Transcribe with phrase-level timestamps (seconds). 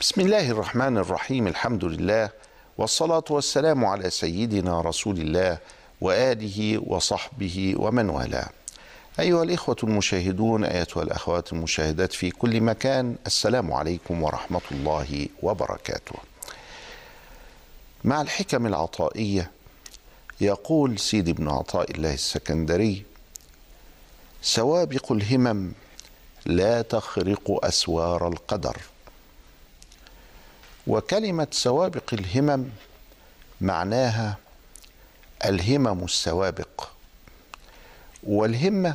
[0.00, 2.30] بسم الله الرحمن الرحيم الحمد لله
[2.78, 5.58] والصلاة والسلام على سيدنا رسول الله
[6.00, 8.48] وآله وصحبه ومن والاه.
[9.20, 16.16] أيها الإخوة المشاهدون أيتها الأخوات المشاهدات في كل مكان السلام عليكم ورحمة الله وبركاته.
[18.04, 19.50] مع الحكم العطائية
[20.40, 23.02] يقول سيدي ابن عطاء الله السكندري
[24.42, 25.72] سوابق الهمم
[26.46, 28.76] لا تخرق أسوار القدر.
[30.88, 32.70] وكلمة سوابق الهمم
[33.60, 34.36] معناها
[35.44, 36.88] الهمم السوابق.
[38.22, 38.94] والهمة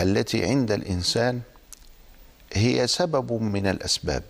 [0.00, 1.40] التي عند الإنسان
[2.52, 4.22] هي سبب من الأسباب.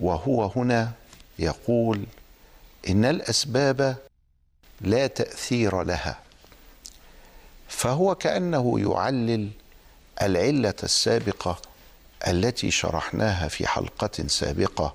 [0.00, 0.92] وهو هنا
[1.38, 2.04] يقول
[2.88, 3.96] إن الأسباب
[4.80, 6.18] لا تأثير لها
[7.68, 9.50] فهو كأنه يعلل
[10.22, 11.58] العلة السابقة
[12.26, 14.94] التي شرحناها في حلقة سابقة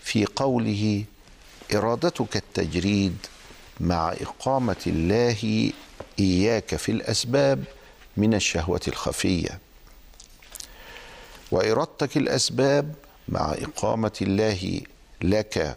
[0.00, 1.04] في قوله
[1.74, 3.16] إرادتك التجريد
[3.80, 5.72] مع إقامة الله
[6.18, 7.64] إياك في الأسباب
[8.16, 9.58] من الشهوة الخفية
[11.50, 12.94] وإرادتك الأسباب
[13.28, 14.80] مع إقامة الله
[15.22, 15.76] لك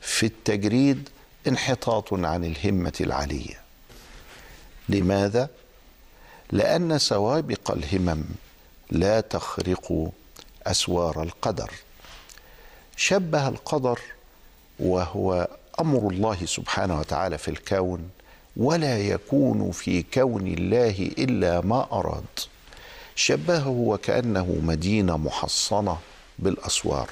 [0.00, 1.08] في التجريد
[1.48, 3.60] انحطاط عن الهمة العلية
[4.88, 5.48] لماذا؟
[6.52, 8.24] لأن سوابق الهمم
[8.92, 10.10] لا تخرق
[10.66, 11.70] أسوار القدر
[12.96, 14.00] شبه القدر
[14.80, 15.48] وهو
[15.80, 18.10] أمر الله سبحانه وتعالى في الكون
[18.56, 22.24] ولا يكون في كون الله إلا ما أراد
[23.14, 25.98] شبهه وكأنه مدينة محصنة
[26.38, 27.10] بالأسوار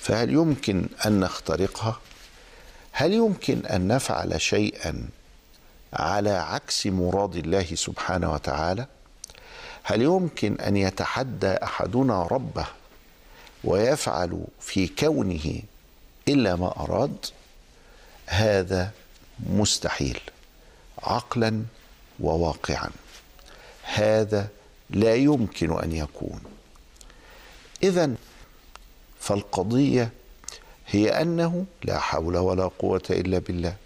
[0.00, 2.00] فهل يمكن أن نخترقها؟
[2.92, 5.08] هل يمكن أن نفعل شيئا
[5.92, 8.86] على عكس مراد الله سبحانه وتعالى؟
[9.86, 12.66] هل يمكن أن يتحدى أحدنا ربه
[13.64, 15.62] ويفعل في كونه
[16.28, 17.16] إلا ما أراد؟
[18.26, 18.90] هذا
[19.50, 20.20] مستحيل
[21.02, 21.62] عقلا
[22.20, 22.90] وواقعا.
[23.82, 24.48] هذا
[24.90, 26.40] لا يمكن أن يكون.
[27.82, 28.14] اذا
[29.20, 30.10] فالقضية
[30.86, 33.76] هي أنه لا حول ولا قوة إلا بالله.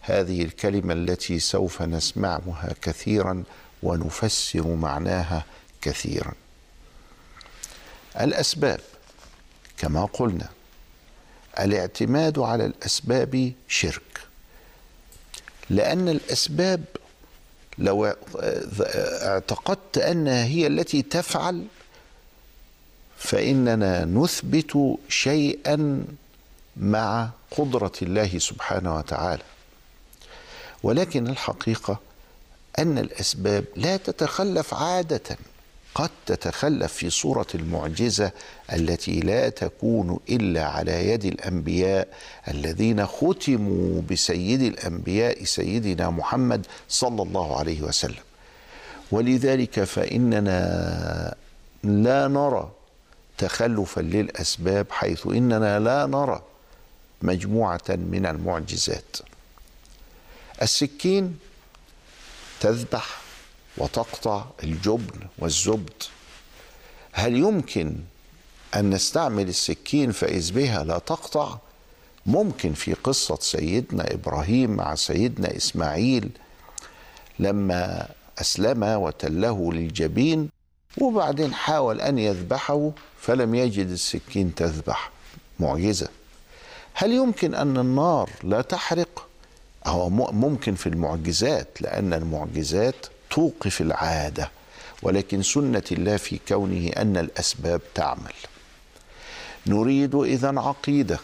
[0.00, 3.44] هذه الكلمة التي سوف نسمعها كثيرا
[3.84, 5.44] ونفسر معناها
[5.82, 6.32] كثيرا.
[8.20, 8.80] الأسباب
[9.78, 10.48] كما قلنا
[11.60, 14.20] الاعتماد على الأسباب شرك.
[15.70, 16.84] لأن الأسباب
[17.78, 18.14] لو
[19.22, 21.66] اعتقدت أنها هي التي تفعل
[23.18, 26.04] فإننا نثبت شيئا
[26.76, 29.42] مع قدرة الله سبحانه وتعالى.
[30.82, 31.98] ولكن الحقيقة
[32.78, 35.36] أن الأسباب لا تتخلف عادة.
[35.94, 38.30] قد تتخلف في صورة المعجزة
[38.72, 42.08] التي لا تكون إلا على يد الأنبياء
[42.48, 48.22] الذين ختموا بسيد الأنبياء سيدنا محمد صلى الله عليه وسلم.
[49.12, 51.34] ولذلك فإننا
[51.84, 52.70] لا نرى
[53.38, 56.42] تخلفا للأسباب حيث إننا لا نرى
[57.22, 59.16] مجموعة من المعجزات.
[60.62, 61.38] السكين
[62.64, 63.20] تذبح
[63.76, 66.02] وتقطع الجبن والزبد.
[67.12, 67.96] هل يمكن
[68.74, 71.58] أن نستعمل السكين فاذ بها لا تقطع؟
[72.26, 76.30] ممكن في قصة سيدنا إبراهيم مع سيدنا إسماعيل
[77.38, 78.08] لما
[78.40, 80.48] أسلم وتله للجبين
[81.00, 85.10] وبعدين حاول أن يذبحه فلم يجد السكين تذبح
[85.60, 86.08] معجزة.
[86.94, 89.28] هل يمكن أن النار لا تحرق؟
[89.86, 92.94] هو ممكن في المعجزات لأن المعجزات
[93.30, 94.50] توقف العادة
[95.02, 98.32] ولكن سنة الله في كونه أن الأسباب تعمل.
[99.66, 101.18] نريد إذا عقيدة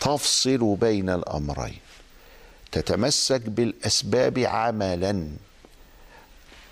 [0.00, 1.78] تفصل بين الأمرين
[2.72, 5.28] تتمسك بالأسباب عملا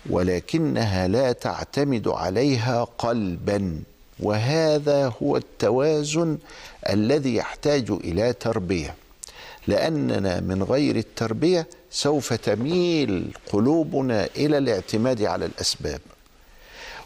[0.09, 3.83] ولكنها لا تعتمد عليها قلبا.
[4.19, 6.37] وهذا هو التوازن
[6.89, 8.95] الذي يحتاج إلى تربية.
[9.67, 16.01] لأننا من غير التربية سوف تميل قلوبنا إلى الاعتماد على الأسباب.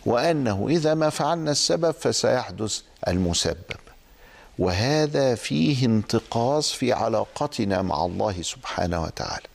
[0.06, 3.80] وأنه إذا ما فعلنا السبب فسيحدث المسبب.
[4.60, 9.48] وهذا فيه انتقاص في علاقتنا مع الله سبحانه وتعالى.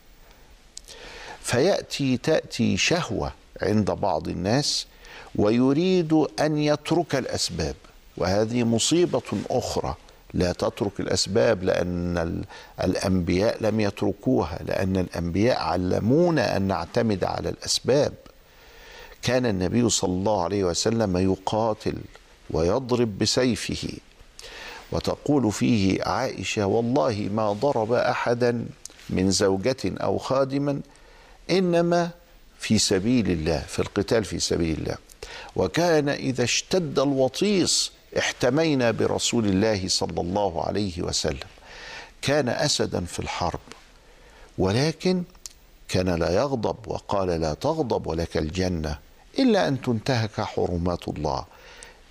[1.43, 3.33] فيأتي تأتي شهوة
[3.63, 4.87] عند بعض الناس
[5.35, 7.77] ويريد أن يترك الأسباب.
[8.17, 9.97] وهذه مصيبة أخرى.
[10.35, 12.45] لا تترك الأسباب لأن
[12.85, 18.13] الأنبياء لم يتركوها لأن الأنبياء علمونا أن نعتمد على الأسباب.
[19.23, 21.95] كان النبي صلى الله عليه وسلم يقاتل
[22.51, 23.89] ويضرب بسيفه
[24.93, 28.67] وتقول فيه عائشة والله ما ضرب أحدا
[29.11, 30.81] من زوجة أو خادما
[31.51, 32.11] إنما
[32.59, 34.97] في سبيل الله في القتال في سبيل الله.
[35.57, 41.49] وكان إذا اشتد الوطيس احتمينا برسول الله صلى الله عليه وسلم.
[42.23, 43.61] كان اسدا في الحرب
[44.59, 45.23] ولكن
[45.89, 48.99] كان لا يغضب وقال لا تغضب ولك الجنة
[49.39, 51.45] إلا أن تنتهك حرمات الله.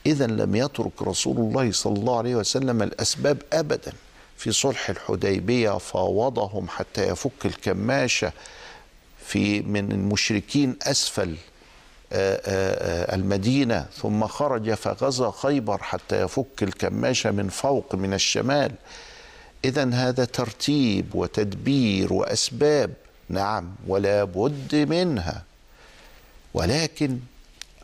[0.05, 3.93] اذا لم يترك رسول الله صلى الله عليه وسلم الأسباب ابدا.
[4.37, 8.31] في صلح الحديبية فاوضهم حتى يفك الكماشة
[9.25, 11.35] في من المشركين أسفل.
[12.11, 18.71] المدينة ثم خرج فغزا خيبر حتى يفك الكماشه من فوق من الشمال.
[19.65, 22.93] اذا هذا ترتيب وتدبير وأسباب.
[23.29, 25.43] نعم ولا بد منها
[26.53, 27.19] ولكن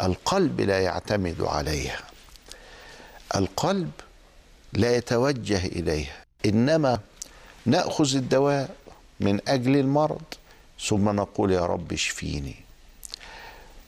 [0.01, 1.99] القلب لا يعتمد عليها.
[3.35, 3.91] القلب
[4.73, 6.23] لا يتوجه إليها.
[6.45, 6.99] إنما
[7.65, 8.69] نأخذ الدواء
[9.19, 10.23] من أجل المرض.
[10.87, 12.64] ثم نقول يا رب اشفيني.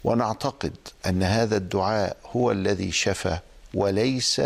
[0.03, 0.73] ونعتقد
[1.05, 3.37] أن هذا الدعاء هو الذي شفى
[3.73, 4.41] وليس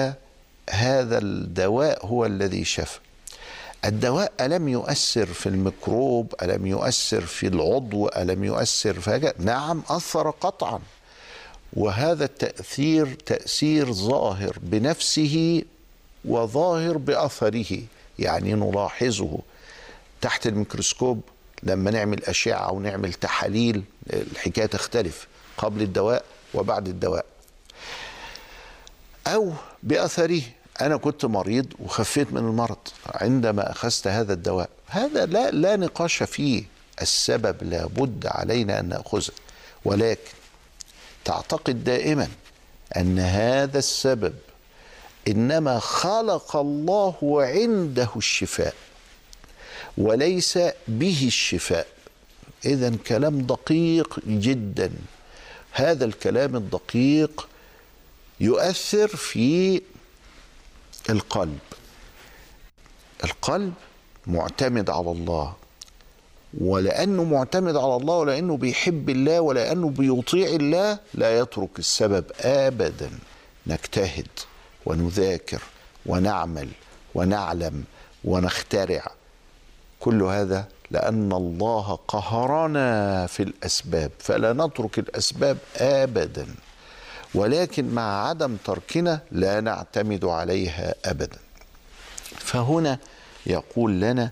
[0.70, 3.00] هذا الدواء هو الذي شفى.
[3.86, 10.80] الدواء ألم يؤثر في الميكروب؟ ألم يؤثر في العضو؟ ألم يؤثر في نعم أثر قطعا.
[11.74, 15.64] وهذا التأثير تأثير ظاهر بنفسه
[16.26, 17.82] وظاهر بأثره
[18.20, 19.40] يعني نلاحظه
[20.22, 21.22] تحت الميكروسكوب
[21.64, 23.84] لما نعمل أشعة أو نعمل تحاليل
[24.14, 25.28] الحكاية تختلف.
[25.62, 26.24] قبل الدواء
[26.54, 27.26] وبعد الدواء.
[29.28, 29.54] أو
[29.84, 30.42] بأثره
[30.82, 34.70] أنا كنت مريض وخفيت من المرض عندما أخذت هذا الدواء.
[34.88, 36.64] هذا لا لا نقاش فيه.
[37.02, 39.34] السبب لابد علينا أن نأخذه.
[39.86, 40.32] ولكن
[41.26, 42.28] تعتقد دائما
[42.98, 44.34] أن هذا السبب
[45.28, 48.74] إنما خلق الله عنده الشفاء
[49.98, 51.88] وليس به الشفاء.
[52.66, 54.92] إذا كلام دقيق جدا.
[55.72, 57.48] هذا الكلام الدقيق
[58.40, 59.82] يؤثر في
[61.10, 61.60] القلب.
[63.24, 63.74] القلب
[64.28, 65.56] معتمد على الله
[66.62, 73.12] ولأنه معتمد على الله ولأنه بيحب الله ولأنه بيطيع الله لا يترك السبب ابدا.
[73.68, 74.28] نجتهد
[74.86, 75.62] ونذاكر
[76.06, 76.70] ونعمل
[77.16, 77.84] ونعلم
[78.24, 79.12] ونخترع.
[80.00, 86.48] كل هذا لأن الله قهرنا في الأسباب فلا نترك الأسباب ابدا
[87.36, 91.38] ولكن مع عدم تركنا لا نعتمد عليها ابدا.
[92.38, 92.98] فهنا
[93.46, 94.32] يقول لنا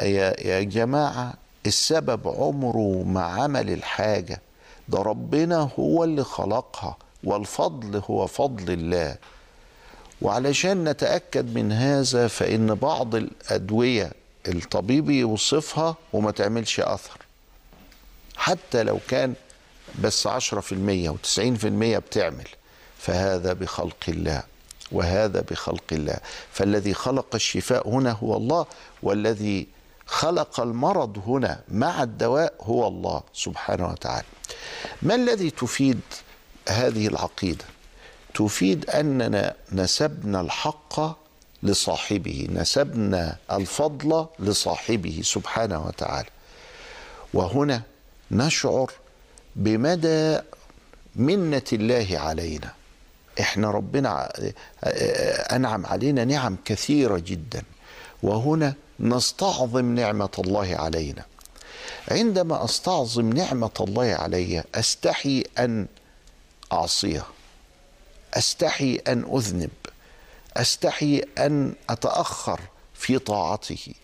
[0.00, 1.34] يا يا جماعة
[1.66, 4.40] السبب عمره ما عمل الحاجة
[4.88, 9.16] ده ربنا هو اللي خلقها والفضل هو فضل الله.
[10.22, 14.12] وعلشان نتأكد من هذا فإن بعض الأدوية
[14.48, 17.18] الطبيب يوصفها وما تعملش أثر.
[18.36, 19.34] حتى لو كان
[20.02, 22.48] بس 10% و90% بتعمل
[22.98, 24.42] فهذا بخلق الله
[24.92, 26.18] وهذا بخلق الله.
[26.52, 28.66] فالذي خلق الشفاء هنا هو الله
[29.02, 29.66] والذي
[30.06, 34.26] خلق المرض هنا مع الدواء هو الله سبحانه وتعالى.
[35.02, 36.00] ما الذي تفيد
[36.68, 37.64] هذه العقيدة؟
[38.34, 41.23] تفيد أننا نسبنا الحق
[41.64, 46.28] لصاحبه نسبنا الفضل لصاحبه سبحانه وتعالى.
[47.34, 47.82] وهنا
[48.30, 48.92] نشعر
[49.56, 50.38] بمدى
[51.16, 52.72] منة الله علينا.
[53.40, 54.32] إحنا ربنا
[55.56, 57.62] أنعم علينا نعم كثيرة جدا.
[58.22, 61.24] وهنا نستعظم نعمة الله علينا.
[62.08, 65.86] عندما أستعظم نعمة الله علي أستحي أن
[66.72, 67.26] أعصيه.
[68.34, 69.70] أستحي أن أذنب.
[70.56, 72.60] أستحي أن أتأخر
[72.94, 73.94] في طاعته.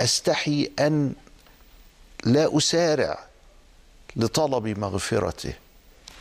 [0.00, 1.12] أستحي أن
[2.24, 3.18] لا أسارع
[4.16, 5.52] لطلب مغفرته.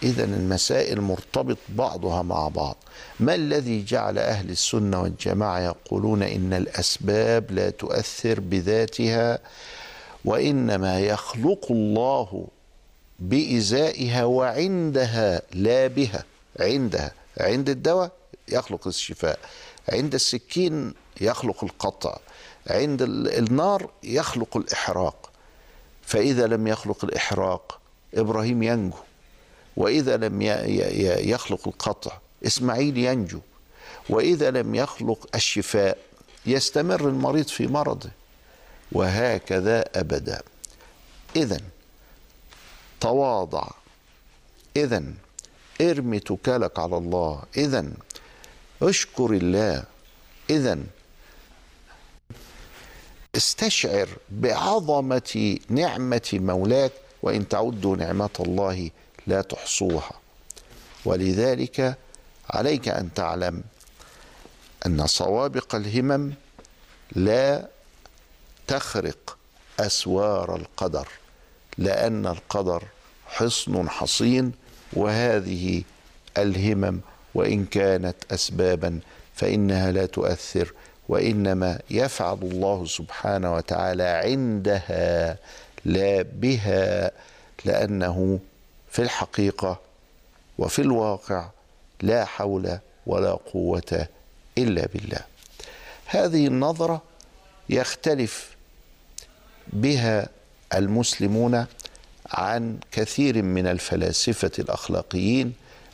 [0.04, 2.76] اذا المسائل مرتبط بعضها مع بعض.
[3.20, 9.40] ما الذي جعل أهل السنة والجماعة يقولون إن الأسباب لا تؤثر بذاتها
[10.26, 12.48] وإنما يخلق الله
[13.20, 16.24] بإزائها وعندها لا بها
[16.60, 18.12] عندها عند الدواء؟
[18.48, 19.40] يخلق الشفاء.
[19.90, 22.18] عند السكين يخلق القطع.
[22.68, 25.30] عند النار يخلق الإحراق.
[26.02, 27.80] فإذا لم يخلق الإحراق
[28.16, 28.98] إبراهيم ينجو.
[29.78, 30.42] وإذا لم
[31.30, 33.40] يخلق القطع إسماعيل ينجو.
[34.10, 35.98] وإذا لم يخلق الشفاء
[36.46, 38.10] يستمر المريض في مرضه.
[38.92, 40.42] وهكذا أبدا.
[41.36, 41.60] اذا
[43.00, 43.68] تواضع.
[44.78, 45.04] اذا
[45.82, 47.44] ارمي توكلك على الله.
[47.58, 47.92] اذا
[48.82, 49.84] اشكر الله.
[50.50, 50.80] اذا
[53.36, 56.92] استشعر بعظمة نعمة مولاك
[57.22, 58.90] وإن تعدوا نعمة الله
[59.28, 60.12] لا تحصوها.
[61.06, 61.98] ولذلك
[62.50, 63.64] عليك أن تعلم
[64.86, 66.34] أن سوابق الهمم
[67.16, 67.68] لا
[68.68, 69.38] تخرق
[69.80, 71.08] أسوار القدر
[71.78, 72.84] لأن القدر
[73.28, 74.52] حصن حصين
[74.94, 75.84] وهذه
[76.38, 77.02] الهمم
[77.36, 79.00] وإن كانت اسبابا
[79.36, 80.74] فإنها لا تؤثر
[81.10, 85.38] وإنما يفعل الله سبحانه وتعالى عندها
[85.86, 87.12] لا بها
[87.66, 88.40] لأنه
[88.92, 89.80] في الحقيقة
[90.58, 91.50] وفي الواقع
[92.02, 94.08] لا حول ولا قوة
[94.58, 95.22] إلا بالله.
[96.06, 97.02] هذه النظرة
[97.70, 98.56] يختلف
[99.68, 100.28] بها
[100.74, 101.66] المسلمون
[102.32, 105.54] عن كثير من الفلاسفة الأخلاقيين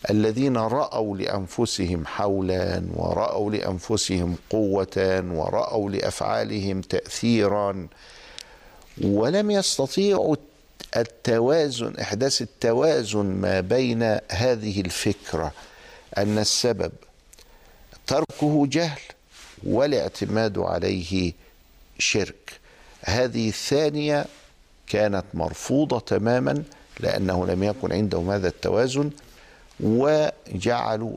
[0.10, 7.88] الذين رأوا لأنفسهم حولا ورأوا لأنفسهم قوة ورأوا لأفعالهم تاثيرا
[9.03, 10.36] ولم يستطيعوا
[10.98, 15.51] التوازن إحداث التوازن ما بين هذه الفكرة.
[16.17, 16.91] أن السبب
[18.08, 19.00] تركه جهل
[19.63, 21.34] والاعتماد عليه
[22.00, 22.51] شرك.
[23.05, 24.25] هذه الثانية
[24.88, 26.63] كانت مرفوضة تماما
[27.00, 29.12] لأنه لم يكن عندهم هذا التوازن.
[29.84, 31.16] وجعلوا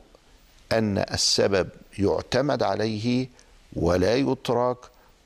[0.71, 1.69] أن السبب
[1.99, 3.27] يعتمد عليه
[3.73, 4.77] ولا يترك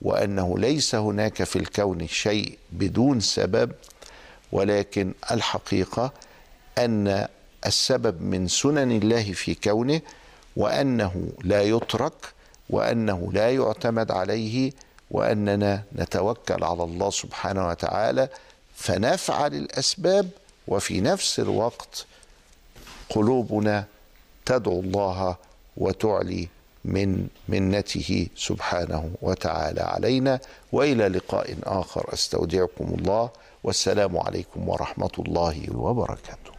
[0.01, 3.71] وأنه ليس هناك في الكون شيء بدون سبب
[4.51, 6.11] ولكن الحقيقة
[6.77, 7.27] أن
[7.65, 10.01] السبب من سنن الله في كونه
[10.55, 12.33] وأنه لا يترك
[12.69, 14.71] وأنه لا يعتمد عليه
[15.11, 18.29] وأننا نتوكل على الله سبحانه وتعالى
[18.75, 20.29] فنفعل الأسباب
[20.67, 22.05] وفي نفس الوقت
[23.09, 23.85] قلوبنا
[24.45, 25.35] تدعو الله
[25.77, 26.47] وتعلي
[26.85, 30.39] من منته سبحانه وتعالى علينا
[30.71, 32.13] وإلى لقاء آخر.
[32.13, 33.29] أستودعكم الله.
[33.63, 36.58] والسلام عليكم ورحمة الله وبركاته.